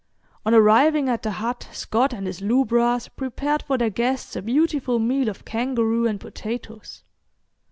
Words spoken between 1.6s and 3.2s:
Scott and his lubras